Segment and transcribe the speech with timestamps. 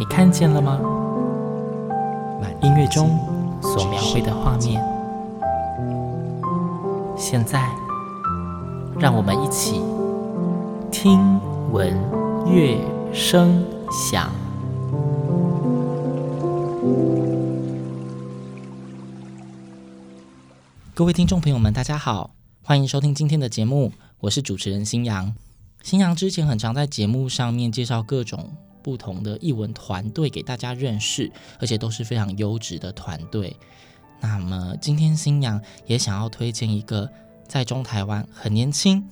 [0.00, 0.80] 你看见了吗？
[2.40, 3.18] 万音乐中
[3.60, 4.82] 所描绘的画面，
[7.18, 7.68] 现在，
[8.98, 9.82] 让我们一起
[10.90, 11.38] 听
[11.70, 11.94] 闻
[12.46, 12.78] 乐
[13.12, 14.30] 声响。
[20.94, 22.30] 各位听众朋友们，大家好，
[22.62, 25.34] 欢迎收听今天的节目，我是主持人新阳。
[25.82, 33.56] 新阳之前很常在节目上面介绍各种不同的译文团队给大家认识，而且都是非常优质的团队。
[34.20, 37.10] 那么今天星洋也想要推荐一个
[37.48, 39.02] 在中台湾很年轻，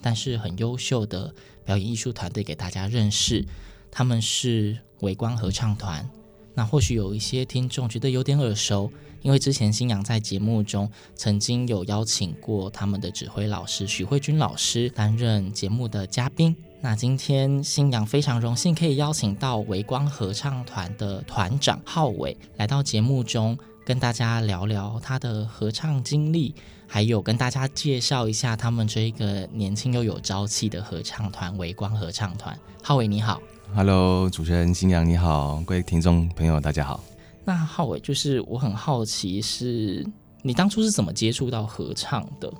[0.00, 3.44] 但是很优秀的表演艺术团队给大家认识，
[3.90, 6.08] 他们是微光合唱团。
[6.54, 8.90] 那或许有一些听众觉得有点耳熟，
[9.22, 16.56] 因为之前星洋在节目中曾经有邀请过他们的指挥老师许慧君老师担任节目的嘉宾。
[16.84, 26.54] 那今天新阳非常荣幸可以邀请到维光合唱团的团长浩伟来到节目中，跟大家聊聊他的合唱经历，
[26.86, 32.54] 还有跟大家介绍一下他们这一个年轻又有朝气的合唱团——维光合唱团。
[32.82, 33.40] 浩伟你好。
[33.74, 37.02] Hello，主持人新阳你好，各位听众朋友大家好。
[37.46, 40.06] 那浩伟，就是我很好奇是，是
[40.42, 42.52] 你当初是怎么接触到合唱的？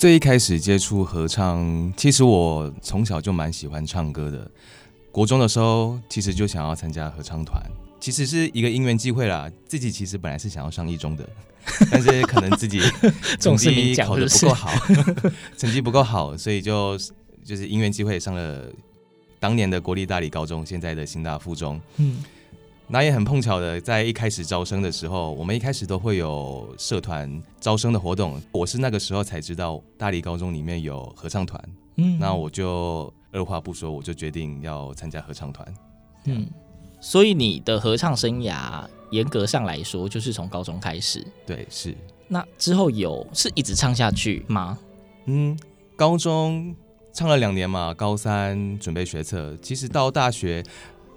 [0.00, 4.50] 最一开始接触合唱，其实我从小就蛮喜欢唱歌的。
[5.12, 7.62] 国中的时候，其实就想要参加合唱团，
[8.00, 9.50] 其实是一个因缘际会啦。
[9.66, 11.28] 自己其实本来是想要上一中的，
[11.92, 12.80] 但是可能自己
[13.38, 14.72] 成绩考的不够好，
[15.58, 16.96] 成绩不够好，所以就
[17.44, 18.64] 就是因缘际会上了。
[19.38, 22.22] 当年的国立大理高中，现在的新大附中，嗯，
[22.92, 28.42] 那也很碰巧的，在一开始招生的时候，我们一开始都会有社团招生的活动。
[28.50, 31.62] 我是那个时候才知道大理高中里面有合唱团，
[31.98, 35.74] 嗯，那我就二话不说，我就决定要参加合唱团，
[36.24, 36.44] 嗯，
[37.00, 41.96] 所以你的合唱生涯严格上来说，就是从高中开始，对，是。
[42.26, 44.76] 那之后有是一直唱下去吗？
[45.26, 45.56] 嗯，
[45.94, 46.74] 高中。
[47.12, 49.56] 唱了两年嘛，高三准备学测。
[49.60, 50.62] 其实到大学，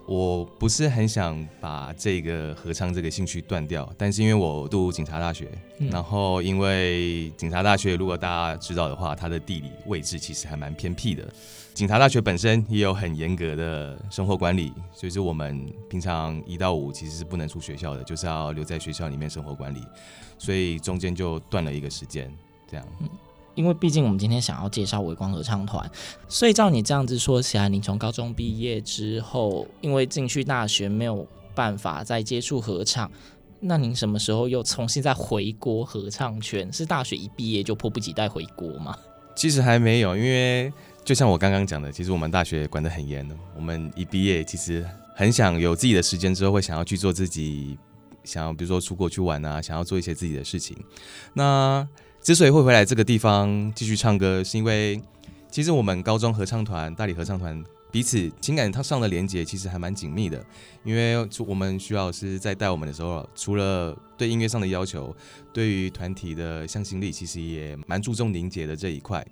[0.06, 3.90] 我不是很想把这个合唱这个兴趣断掉。
[3.98, 5.48] 但是因为我读警察大学，
[5.80, 11.26] 嗯、然后因为警察大学如果大家知道的话，它的地理位置其实还蛮偏僻的。
[11.74, 19.82] 警察大学本身也有很严格的生活管理，所以说我们平常一到五其实是不能出学校的，就是要留在学校里面生活管理。
[20.38, 22.32] 所以中间就断了一个时间，
[22.68, 22.86] 这样。
[23.00, 23.10] 嗯
[23.56, 25.90] 因为毕竟我们今天想要介绍微光合唱团，
[26.28, 33.12] 所以照你这样子说起来，你从高中毕业之后，因为进去大学没有办法再接触合唱，
[33.60, 36.72] 那您什么时候又重新再回国合唱圈？
[36.74, 38.98] 是大学一毕业就迫不及待回国吗？
[39.36, 40.72] 其实还没有，因为
[41.04, 43.36] 就像我刚刚讲的，其实我们大学管得很严的。
[43.56, 44.86] 我们一毕业，其实
[45.16, 47.78] 很想有自己的时间之后，会想要去做自己
[48.24, 50.78] 想要，比如说出国去玩啊，想要做一些自己的事情。
[51.34, 51.88] 那
[52.24, 54.98] 之所以会回来这个地方继续唱歌，是因为
[55.52, 57.62] 其实我们高中合唱团、大理合唱团
[57.92, 60.42] 彼此情感上的连结其实还蛮紧密的。
[60.86, 65.14] 因为我们徐老师在带我们的时候，除了对音乐上的要求，
[65.52, 69.26] 对于团体的向心力，其实也蛮注重凝结的这一块。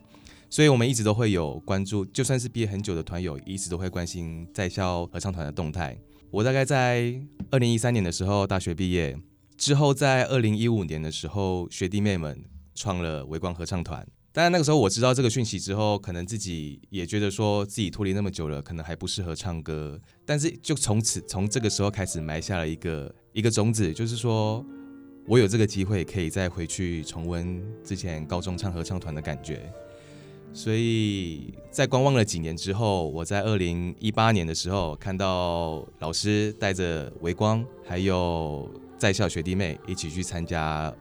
[0.50, 5.98] 所以我们一直都会有关注，就算是毕业很久的团友，一直都会关心在校合唱团的动态。
[6.30, 7.16] 我大概在
[7.52, 9.18] 二零一三年的时候大学毕业
[9.56, 12.38] 之后，在二零一五年的时候，学弟妹们。
[12.82, 14.04] 创了微光合唱团，
[14.34, 20.02] 当然那个时候我知道这个讯息之后，可能自己也觉得说自己脱离那么久了，可能还不适合唱歌。
[20.26, 24.66] 但是就从此从这个时候开始埋下了一个一个种子，就是说
[25.28, 29.72] 我有这个机会可以再回去重温之前高中唱合唱团的感觉。
[30.52, 38.68] 所以在观望了几年之后，我在二零一八年的时候看到老师带着微光还有
[38.98, 40.92] 在校学弟妹一起去参加。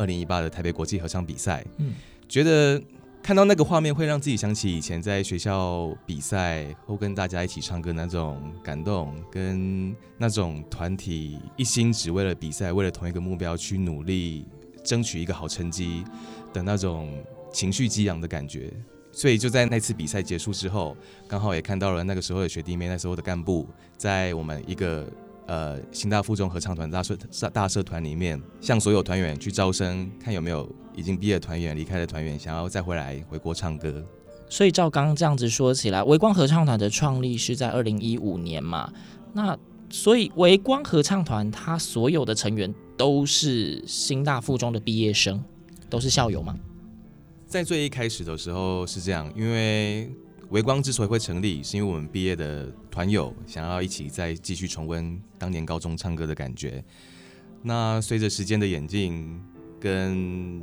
[0.00, 1.92] 二零一八的台北国际合唱比赛，嗯，
[2.26, 2.82] 觉得
[3.22, 14.46] 看到那个画面会让自己想起以前在学校比赛或跟大家一起唱歌那种感动，跟那种团体一心只为了比赛，为了同一个目标去努力
[14.82, 16.02] 争取一个好成绩
[16.54, 17.22] 的那种
[17.52, 18.72] 情绪激昂的感觉。
[19.12, 20.96] 所以就在那次比赛结束之后，
[21.28, 23.68] 刚好也看到了那个时候的学弟妹，那时候的干部，
[23.98, 25.06] 在我们一个
[25.50, 27.16] 呃新大附中合唱团大社
[27.52, 34.00] 大社团里面，向所有团员去招生，看有没有已经毕业团员、离开的团员，想要再回来回国唱歌。
[34.48, 38.92] 所以照刚刚这样子说起来，微光合唱团的创立是在二零一五年嘛？
[39.32, 39.58] 那
[39.90, 45.42] 所以微光合唱团它所有的成员都是新大附中的毕业生，
[45.88, 46.54] 都是校友吗？
[47.44, 50.08] 在最一开始的时候是这样，因为
[50.50, 56.84] 微光之所以会成立，是因为我们毕业的团友想要一起再继续重温当年高中唱歌的感觉。
[57.62, 59.40] 那随着时间的演进
[59.78, 60.62] 跟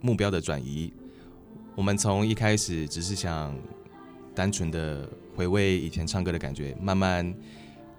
[0.00, 0.92] 目标的转移，
[1.74, 3.56] 我们从一开始只是想
[4.34, 7.34] 单纯的回味以前唱歌的感觉，慢慢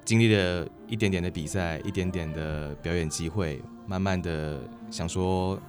[0.06, 5.60] 经历了一点点的比赛，一点点的表演机会，慢慢的想说。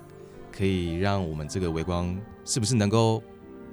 [0.57, 3.21] 可以让我们这个微光是不是能够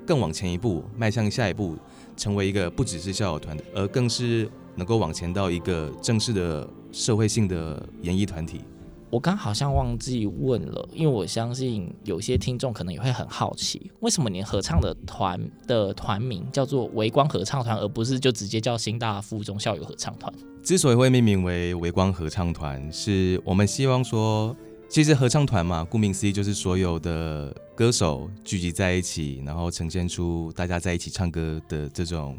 [0.06, 1.78] 更往前一步，迈向下一步，
[2.18, 8.62] 成为一个不只是校友团的，而更是能够往前到一个正式的社会性的演艺团体。
[9.10, 20.34] 我刚好像忘记问了，因为我相信有些听众可能也会很好奇，为什么你合唱的团的团名叫做微光合唱团，而不是就直接叫新大附中校友合唱团？
[20.64, 24.56] 之所以会命名为微光合唱团，是我们希望说。
[24.92, 32.38] 其实合唱团嘛，顾名思义就是所有的歌手聚集在一起，然后呈现出大家在一起唱歌的这种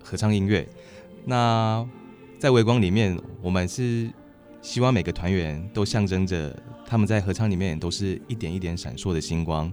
[0.00, 0.64] 合唱音乐。
[1.24, 1.84] 那
[2.38, 4.08] 在微光里面，我们是
[4.62, 6.56] 希望每个团员都象征着
[6.86, 9.70] 他们在合唱里面都是一点一点闪烁的星光，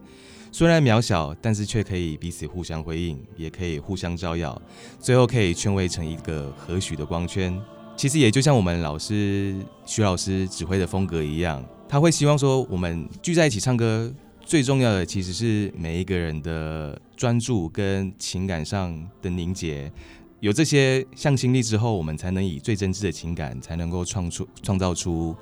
[0.52, 4.60] 虽然渺小，但是却可以彼此互相辉映，也可以互相照耀，
[5.00, 7.56] 最后可以圈围成一个和煦的光圈。
[7.96, 9.56] 其实也就像我们老师
[9.86, 11.64] 徐老师指挥的风格一样。
[11.88, 14.12] 他会希望说，我们聚在一起唱歌，
[14.42, 19.92] 最重要的其实是每一个人的专注跟情感上的凝结。
[20.40, 25.36] 有这些向心力之后，我们才能以最真挚的情感，才能够创出创造出，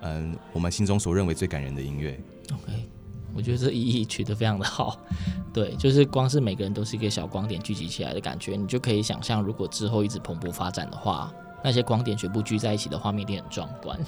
[0.00, 2.18] 嗯，我们心中所认为最感人的音乐。
[2.52, 2.88] OK，
[3.34, 4.98] 我觉得这意义取得非常的好。
[5.52, 11.32] 对，就是光是每个人都是一个小光点聚集起来的感觉，你就可以想象，如果之后一直蓬勃发展的话。
[11.62, 13.98] 那些光点全部聚在一起的画面一定很壮观。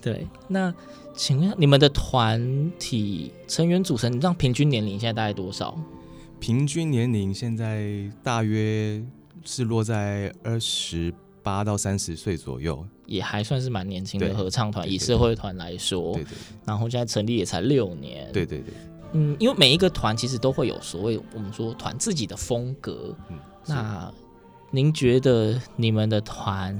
[0.00, 0.26] 对。
[0.48, 0.72] 那
[1.14, 5.78] 请问你们的团体成员组成，你知道平均年龄现在大概多少？
[6.40, 9.02] 平均年龄现在大约
[9.44, 14.90] 是落在二十八到三十岁左右，也还算是蛮年轻的合唱团。
[14.90, 16.36] 以社会团来说，对对，对。
[16.64, 18.74] 然后现在成立也才六年，对对对。
[19.12, 23.16] 嗯，因为每一个团其实都会有所谓我们说团自己的风格。
[23.30, 24.12] 嗯，那。
[24.74, 26.76] 您觉得你们的团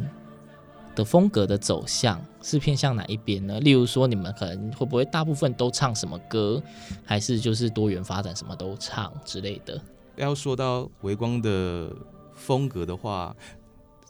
[0.96, 3.60] 的风格的走向是偏向哪一边呢？
[3.60, 6.60] 例如说，你们可能会不会大部分都唱什么歌，
[7.04, 9.80] 还是就是多元发展，什么都唱之类的？
[10.16, 11.94] 要说到微光的
[12.34, 13.32] 风格的话，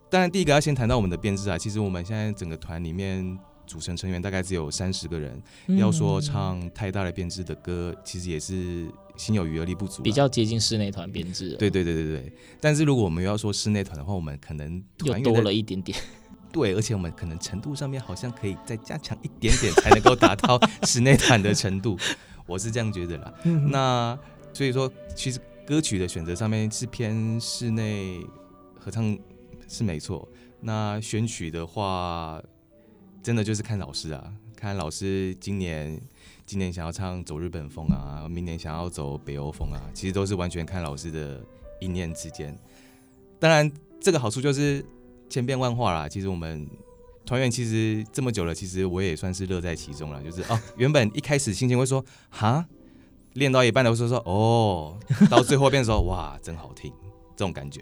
[0.09, 1.59] 当然第一个要先谈到我们的编制啊。
[1.59, 3.39] 其实我们现在整个团里面。
[3.67, 11.57] 组成成员大概只有三十个人，嗯，要说唱太大的编制的歌，其实也是心有余而力不足，比较接近室内团编制。
[11.57, 12.33] 对对对对对。
[12.61, 15.99] 但是如果我们要说室内团的话，我们可能又多了一点点。
[16.53, 21.99] 对，而且我们可能程度上面好像可以再加强一点点，才能够达到室内团的程度。
[22.47, 23.35] 我是这样觉得啦。
[23.45, 24.17] 嗯、那
[24.53, 28.21] 所以说，其实歌曲的选择上面是偏室内
[28.79, 29.19] 合唱
[29.67, 30.29] 是没错。
[30.61, 32.43] 那选曲的话。
[33.25, 34.23] 真的就是看老师啊，
[34.55, 35.99] 看老师今年
[36.45, 41.43] 今年想要唱走日本风啊，明年想要走北欧风啊，其实都是完全看老师的
[41.81, 42.55] 一念之间。
[43.41, 44.85] 当然，这个好处就是
[45.31, 46.07] 千变万化啦。
[46.07, 46.69] 其实我们
[47.25, 50.23] 团员其实这么久了，其实我也算是乐在其中了。
[50.23, 52.67] 就是哦，原本一开始心情会说哈，
[53.33, 54.99] 练到一半的时候说哦，
[55.31, 56.93] 到最后变的时候哇，真好听，
[57.35, 57.81] 这种感觉。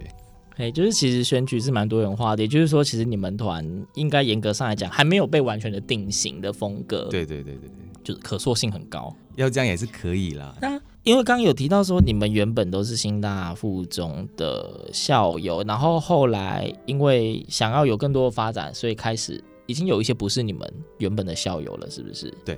[0.62, 7.08] 哎，就是其实选举是蛮多元化的，也就是说，其实你们团应该严格上来讲还没有被完全的定型的风格。
[7.10, 7.70] 对对对对对，
[8.04, 9.12] 就是可塑性很高。
[9.34, 10.54] 要这样也是可以啦。
[10.62, 22.32] 那因为刚刚有提到说你们原本都是新大附中的校友，然后后来因为想要有更多的发展，所以开始已经有一些不是你们原本的校友了，是不是？
[22.44, 22.56] 对，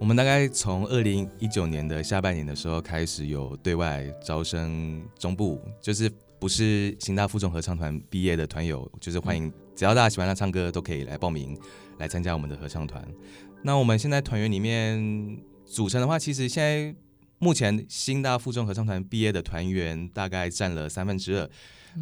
[0.00, 6.10] 我们大概从二零一九年的下半年的时候开始有对外招生中部，就是。
[6.44, 11.58] 不是新大附中合唱团毕业的团友，就是欢迎，只要大家喜欢他唱歌，都可以来报名
[11.96, 13.02] 来参加我们的合唱团。
[13.62, 16.94] 那我们现在团员里面组成的话，其实现在
[17.38, 21.48] 目前新大附中合唱团毕业的团员大概占了三分之二，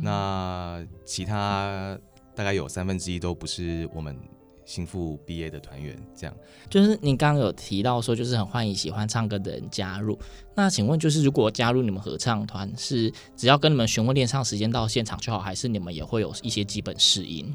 [0.02, 1.96] 那其他
[2.34, 4.18] 大概有三分之一都不是我们
[4.64, 6.37] 新附毕业的团员，这样。
[6.71, 10.19] 就是您刚刚有提到说，就是很欢迎喜欢唱歌的人加入。
[10.54, 17.54] 那请问，就是如果加入你们合唱团，是只要跟你们询问练唱时间到现场就好，还是你们也会有一些基本适应？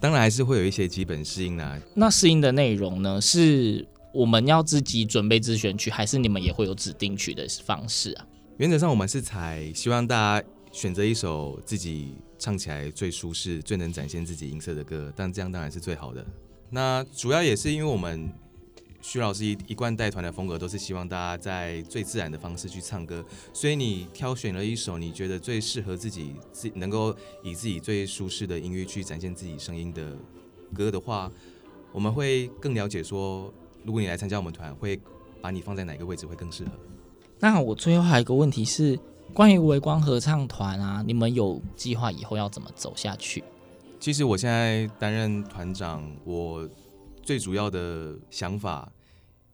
[0.00, 1.78] 当然还是会有一些基本适应啦。
[1.94, 8.26] 那适应的内容呢，是我们要自己准备自选曲，还是你们也会有指定曲的方式啊？
[8.58, 12.14] 原则上，我们是采希望大家选择一首自己。
[12.42, 16.24] 唱起来最舒适、最能展现自己音色的歌，但这样当然是最好的。
[16.70, 18.32] 那主要也是因为我们
[19.02, 23.22] 徐老师一一贯带团的风格，都是希望大家在最自然的方式去唱歌。
[23.52, 30.16] 所以你挑选了一首你觉得最适合自己、自能够以自己最舒适的音乐去展现自己声音的
[30.74, 31.30] 歌的话，
[31.92, 33.52] 我们会更了解说，
[33.84, 34.98] 如果你来参加我们团，会
[35.42, 36.70] 把你放在哪个位置会更适合。
[37.38, 38.98] 那我最后还有一个问题是。
[39.32, 43.42] 关于微光合唱团啊，你们有计划以后要怎么走下去？
[43.98, 46.68] 其实我现在担任团长，我
[47.22, 48.90] 最主要的想法，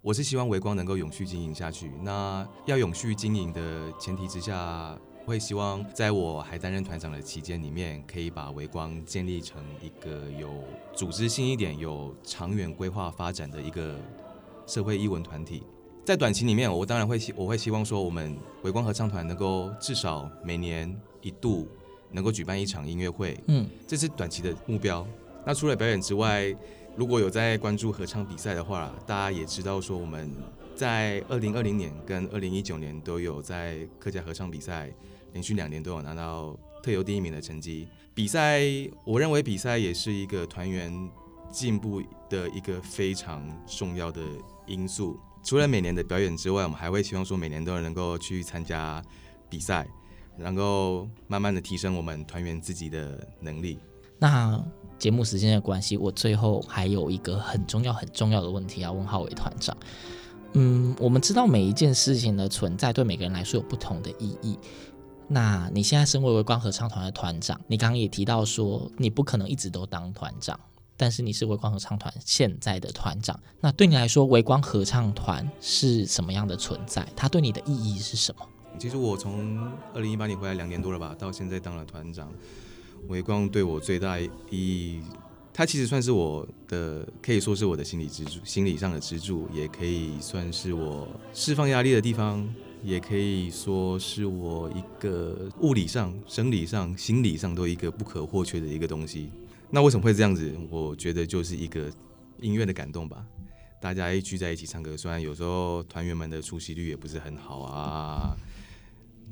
[0.01, 1.91] 我是希望微光能够永续经营下去。
[2.03, 10.65] 那要永续经营的前提之下，会希望在我还担任团长的期间里面，可以把微光建立成一个有
[10.95, 13.97] 组织性一点、有长远规划发展的一个
[14.67, 15.63] 社会艺文团体。
[16.07, 21.67] 在短期里面，我当然会希我会希望说，我们微光合唱团能够至少每年一度
[22.13, 25.05] 能够举办一场音乐会，嗯，这是短期的目标。
[25.45, 26.55] 那除了表演之外，
[26.95, 30.31] 如果有在关注合唱比赛的话，大家也知道说，我们
[30.77, 34.89] 在二零二零年跟二零一九年都有在客家合唱比赛
[35.33, 37.89] 连续两年都有拿到特优第一名的成绩。
[38.15, 38.63] 比赛，
[39.05, 41.11] 我认为比赛也是一个团员
[41.51, 44.23] 进步的一个非常重要的
[44.69, 45.19] 因素。
[45.47, 49.01] 除了每年的表演之外，我们还会希望说每年都能够去参加
[49.49, 49.87] 比赛，
[50.37, 53.79] 能够慢慢的提升我们团员自己的能力。
[54.19, 54.61] 那
[54.99, 59.77] 节目时间的关系，我最后还有一个很重要很重要的问题要问浩伟团长。
[60.55, 64.59] 嗯，我们知道每一件事情的存在对每个人来说有不同的意义。
[65.29, 70.59] 那你现在身为微光合唱团的团长，你刚刚也提到说你不可能一直都当团长。
[70.97, 77.07] 但是你是微光合唱团现在的团长，那对你来说，微光合唱团是什么样的存在？
[77.15, 78.47] 它对你的意义是什么？
[78.79, 79.59] 其实我从
[79.95, 82.31] 二零一八年回来两年多了吧，到现在当了团长，
[83.09, 85.01] 微光对我最大意义，
[85.53, 92.47] 它其实算是我的，可以说是我的心理支柱，心理上的支柱，也可以算是我释放压力的地方，
[92.83, 99.31] 也可以说是我一个物理上、生理上、心理上都一个不可或缺的一个东西。
[99.71, 100.55] 那为什么会这样子？
[100.71, 101.91] 我觉得就是一个
[102.41, 103.25] 音乐的感动吧。
[103.81, 108.37] 大家一聚在一起唱歌，虽然有时候团员们的出席率也不是很好啊，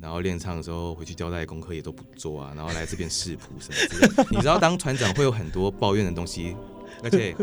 [0.01, 4.27] 然后练唱的时候回去交代功课也都不做啊，然后来这边试谱什么之类的。
[4.29, 6.55] 你知道当团长会有很多抱怨的东西，
[7.03, 7.35] 而且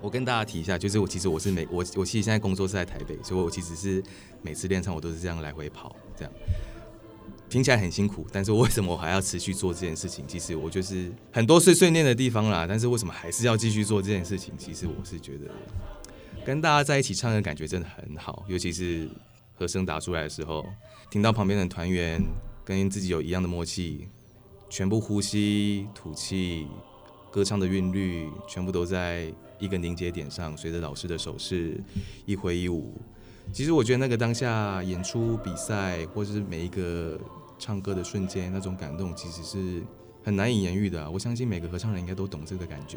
[0.00, 4.02] 我跟大家提一下，就是我其实我是每我我其实现在工作是在台北，所以我其实是
[4.42, 6.32] 每次练唱我都是这样来回跑这样。
[7.48, 10.24] 听起来很辛苦，但是为什么我还要持续做这件事情？
[10.28, 14.54] 其实我就是很多碎碎念的地方啦，但是为什么还是要继续做这件事情？
[14.56, 15.50] 其实我是觉得
[16.44, 19.10] 跟大家在一起唱的感觉真的很好，尤其是
[19.54, 20.64] 和声打出来的时候，
[21.10, 22.22] 听到旁边的团员
[22.64, 24.06] 跟自己有一样的默契，
[24.68, 26.68] 全部呼吸、吐气、
[27.32, 31.80] 歌唱的韵律，全部都在一个凝结点上，随着老师的手势
[32.26, 32.92] 一挥一舞。
[33.52, 37.16] 其实我觉得那个当下演出比赛，或是每一个。
[37.62, 39.82] 唱歌的瞬间，那种感动其实是
[40.24, 41.10] 很难以言喻的。
[41.10, 42.96] 我相信每个合唱人应该都懂这个感觉。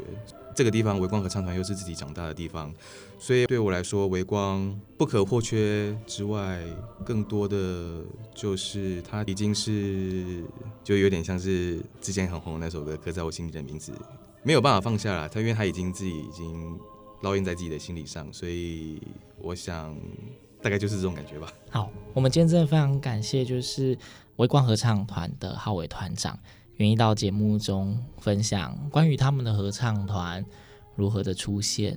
[0.56, 2.72] 这个地方，微光合唱团又是自己长大的地方，
[3.18, 6.64] 所以对我来说，微光不可或缺之外，
[7.04, 8.02] 更多的
[8.34, 10.42] 就是它已经是
[10.82, 13.92] 就有点像是之前很红的那首歌《刻在我心里的名字》，
[14.44, 15.28] 没有办法放下了。
[15.28, 16.78] 他因为他已经自己已经
[17.22, 19.00] 烙印在自己的心理上，所以
[19.38, 19.98] 我想
[20.62, 21.52] 大概就是这种感觉吧。
[21.70, 23.98] 好，我们今天真的非常感谢，就是。
[24.38, 26.36] 微光合唱团的浩伟团长
[26.78, 30.44] 愿意到节目中分享关于他们的合唱团
[30.96, 31.96] 如何的出现，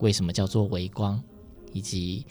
[0.00, 1.18] 为什么叫做微光，
[1.72, 2.26] 以及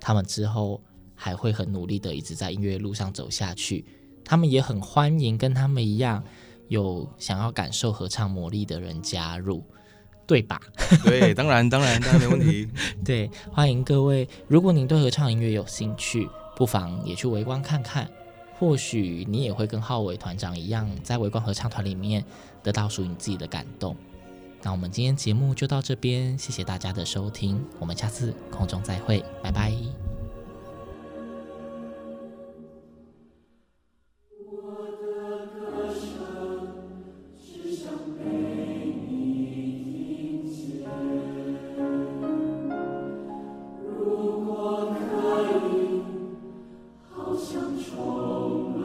[0.00, 0.82] 他们之后
[1.14, 3.84] 还会很努力的一直在音乐路上走下去。
[4.24, 6.24] 他们也很欢迎跟他们一样
[6.68, 9.62] 有想要感受合唱魔力的人加入，
[10.26, 10.60] 对吧？
[11.04, 12.68] 对，当然，当然，当然没问题。
[13.04, 14.28] 对，欢迎各位。
[14.48, 18.10] 如果您对合唱音乐有兴趣，不妨也去围观看看。
[18.58, 22.24] 或许你也会跟浩伟团长一样，在围观合唱团里面
[22.62, 23.94] 得到属于你自己的感动。
[24.62, 30.05] 那我们今天节目就到这边，谢谢大家的收听，我们下次空中再会，拜拜。
[48.16, 48.75] alone.